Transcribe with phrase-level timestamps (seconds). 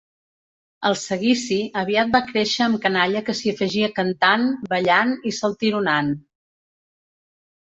[0.87, 6.11] El seguici aviat va créixer amb canalla que s'hi afegia cantant, ballant i saltironant.